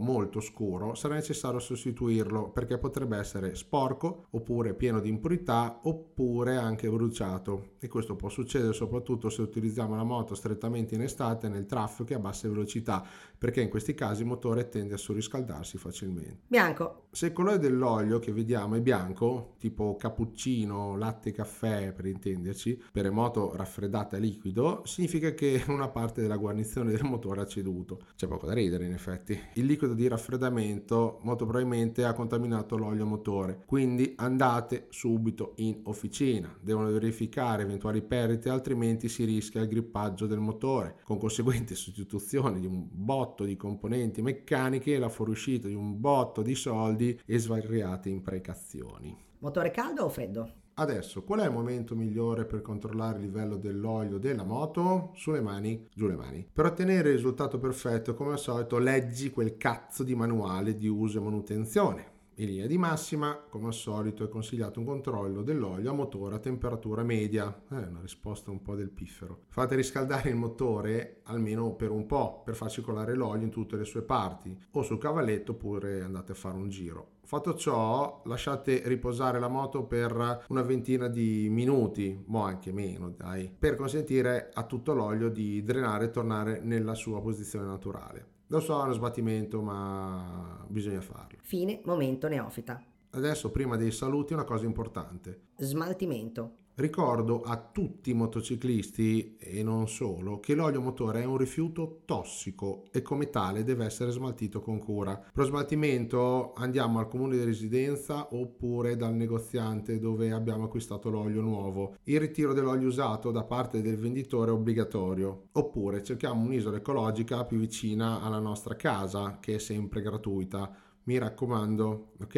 molto 0.00 0.40
scuro, 0.40 0.94
sarà 0.94 1.16
necessario 1.16 1.58
sostituirlo 1.58 2.48
perché 2.48 2.78
potrebbe 2.78 3.18
essere 3.18 3.54
sporco, 3.54 4.24
oppure 4.30 4.72
pieno 4.72 5.00
di 5.00 5.10
impurità, 5.10 5.80
oppure 5.82 6.56
anche 6.56 6.88
bruciato. 6.88 7.72
E 7.78 7.88
questo 7.88 8.16
può 8.16 8.30
succedere 8.30 8.72
soprattutto 8.72 9.28
se 9.28 9.42
utilizziamo 9.42 9.94
la 9.94 10.02
moto 10.02 10.34
strettamente 10.34 10.94
in 10.94 11.02
estate 11.02 11.50
nel 11.50 11.66
traffico 11.66 11.89
e 12.08 12.14
a 12.14 12.18
basse 12.18 12.48
velocità, 12.48 13.04
perché 13.36 13.60
in 13.60 13.68
questi 13.68 13.94
casi 13.94 14.22
il 14.22 14.28
motore 14.28 14.68
tende 14.68 14.94
a 14.94 14.98
surriscaldarsi 14.98 15.78
facilmente. 15.78 16.40
Bianco. 16.46 17.06
Se 17.10 17.26
il 17.26 17.32
colore 17.32 17.58
dell'olio 17.58 18.18
che 18.18 18.32
vediamo 18.32 18.76
è 18.76 18.80
bianco, 18.80 19.54
tipo 19.58 19.96
cappuccino, 19.96 20.96
latte 20.96 21.32
caffè 21.32 21.92
per 21.92 22.06
intenderci, 22.06 22.80
per 22.92 23.10
moto 23.10 23.54
raffreddata 23.56 24.16
a 24.16 24.18
liquido, 24.18 24.82
significa 24.84 25.32
che 25.34 25.64
una 25.68 25.88
parte 25.88 26.20
della 26.20 26.36
guarnizione 26.36 26.92
del 26.92 27.04
motore 27.04 27.40
ha 27.40 27.46
ceduto. 27.46 28.00
C'è 28.14 28.26
poco 28.26 28.46
da 28.46 28.52
ridere 28.52 28.84
in 28.84 28.92
effetti. 28.92 29.38
Il 29.54 29.66
liquido 29.66 29.94
di 29.94 30.06
raffreddamento 30.06 31.18
molto 31.22 31.44
probabilmente 31.44 32.04
ha 32.04 32.12
contaminato 32.12 32.76
l'olio 32.76 33.06
motore, 33.06 33.62
quindi 33.66 34.12
andate 34.16 34.86
subito 34.90 35.54
in 35.56 35.80
officina. 35.84 36.54
Devono 36.60 36.90
verificare 36.90 37.62
eventuali 37.62 38.02
perdite, 38.02 38.50
altrimenti 38.50 39.08
si 39.08 39.24
rischia 39.24 39.62
il 39.62 39.68
grippaggio 39.68 40.26
del 40.26 40.38
motore, 40.38 40.96
con 41.04 41.18
conseguente 41.18 41.74
sostituzione 41.80 42.60
di 42.60 42.66
un 42.66 42.86
botto 42.90 43.44
di 43.44 43.56
componenti 43.56 44.22
meccaniche 44.22 44.94
e 44.94 44.98
la 44.98 45.08
fuoriuscita 45.08 45.68
di 45.68 45.74
un 45.74 45.98
botto 46.00 46.42
di 46.42 46.54
soldi 46.54 47.18
e 47.24 47.38
svariate 47.38 48.08
imprecazioni. 48.08 49.16
Motore 49.38 49.70
caldo 49.70 50.04
o 50.04 50.08
freddo? 50.08 50.52
Adesso, 50.74 51.24
qual 51.24 51.40
è 51.40 51.44
il 51.44 51.52
momento 51.52 51.94
migliore 51.94 52.46
per 52.46 52.62
controllare 52.62 53.18
il 53.18 53.24
livello 53.24 53.56
dell'olio 53.56 54.18
della 54.18 54.44
moto? 54.44 55.10
Sulle 55.14 55.42
mani, 55.42 55.88
giù 55.94 56.06
le 56.06 56.16
mani. 56.16 56.46
Per 56.50 56.64
ottenere 56.64 57.08
il 57.08 57.16
risultato 57.16 57.58
perfetto, 57.58 58.14
come 58.14 58.32
al 58.32 58.38
solito, 58.38 58.78
leggi 58.78 59.30
quel 59.30 59.56
cazzo 59.58 60.02
di 60.02 60.14
manuale 60.14 60.74
di 60.74 60.88
uso 60.88 61.18
e 61.18 61.22
manutenzione. 61.22 62.18
In 62.40 62.46
linea 62.46 62.66
di 62.66 62.78
massima, 62.78 63.36
come 63.50 63.66
al 63.66 63.74
solito, 63.74 64.24
è 64.24 64.28
consigliato 64.30 64.78
un 64.78 64.86
controllo 64.86 65.42
dell'olio 65.42 65.90
a 65.90 65.92
motore 65.92 66.36
a 66.36 66.38
temperatura 66.38 67.02
media. 67.02 67.64
È 67.68 67.74
eh, 67.74 67.86
una 67.86 68.00
risposta 68.00 68.50
un 68.50 68.62
po' 68.62 68.74
del 68.74 68.88
piffero. 68.88 69.40
Fate 69.48 69.74
riscaldare 69.74 70.30
il 70.30 70.36
motore 70.36 71.20
almeno 71.24 71.74
per 71.74 71.90
un 71.90 72.06
po', 72.06 72.40
per 72.42 72.54
far 72.54 72.70
circolare 72.70 73.14
l'olio 73.14 73.44
in 73.44 73.50
tutte 73.50 73.76
le 73.76 73.84
sue 73.84 74.00
parti. 74.00 74.58
O 74.70 74.82
sul 74.82 74.96
cavalletto 74.96 75.52
oppure 75.52 76.00
andate 76.00 76.32
a 76.32 76.34
fare 76.34 76.56
un 76.56 76.70
giro. 76.70 77.18
Fatto 77.24 77.54
ciò, 77.54 78.22
lasciate 78.24 78.88
riposare 78.88 79.38
la 79.38 79.48
moto 79.48 79.84
per 79.84 80.44
una 80.48 80.62
ventina 80.62 81.08
di 81.08 81.48
minuti, 81.50 82.24
o 82.26 82.40
anche 82.40 82.72
meno, 82.72 83.10
dai, 83.10 83.54
per 83.56 83.74
consentire 83.74 84.48
a 84.54 84.64
tutto 84.64 84.94
l'olio 84.94 85.28
di 85.28 85.62
drenare 85.62 86.06
e 86.06 86.10
tornare 86.10 86.60
nella 86.62 86.94
sua 86.94 87.20
posizione 87.20 87.66
naturale. 87.66 88.38
Lo 88.50 88.58
so, 88.58 88.80
è 88.80 88.82
uno 88.82 88.92
sbattimento, 88.92 89.62
ma 89.62 90.64
bisogna 90.66 91.00
farlo. 91.00 91.38
Fine 91.40 91.80
momento 91.84 92.26
neofita. 92.26 92.82
Adesso, 93.10 93.50
prima 93.50 93.76
dei 93.76 93.92
saluti, 93.92 94.32
una 94.32 94.42
cosa 94.42 94.64
importante. 94.64 95.42
Smaltimento. 95.56 96.56
Ricordo 96.80 97.42
a 97.42 97.58
tutti 97.58 98.08
i 98.08 98.14
motociclisti 98.14 99.36
e 99.36 99.62
non 99.62 99.86
solo 99.86 100.40
che 100.40 100.54
l'olio 100.54 100.80
motore 100.80 101.20
è 101.20 101.26
un 101.26 101.36
rifiuto 101.36 102.00
tossico 102.06 102.84
e 102.90 103.02
come 103.02 103.28
tale 103.28 103.64
deve 103.64 103.84
essere 103.84 104.10
smaltito 104.10 104.62
con 104.62 104.78
cura. 104.78 105.14
Per 105.14 105.30
lo 105.34 105.44
smaltimento 105.44 106.54
andiamo 106.54 106.98
al 106.98 107.08
comune 107.08 107.36
di 107.36 107.44
residenza 107.44 108.28
oppure 108.34 108.96
dal 108.96 109.12
negoziante 109.12 109.98
dove 109.98 110.32
abbiamo 110.32 110.64
acquistato 110.64 111.10
l'olio 111.10 111.42
nuovo. 111.42 111.96
Il 112.04 112.18
ritiro 112.18 112.54
dell'olio 112.54 112.88
usato 112.88 113.30
da 113.30 113.44
parte 113.44 113.82
del 113.82 113.98
venditore 113.98 114.50
è 114.50 114.54
obbligatorio 114.54 115.48
oppure 115.52 116.02
cerchiamo 116.02 116.46
un'isola 116.46 116.78
ecologica 116.78 117.44
più 117.44 117.58
vicina 117.58 118.22
alla 118.22 118.38
nostra 118.38 118.74
casa 118.74 119.36
che 119.38 119.56
è 119.56 119.58
sempre 119.58 120.00
gratuita. 120.00 120.74
Mi 121.02 121.18
raccomando, 121.18 122.12
ok? 122.22 122.34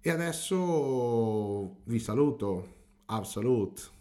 E 0.00 0.10
adesso 0.10 1.80
vi 1.84 1.98
saluto. 1.98 2.80
Absolut. 3.08 3.92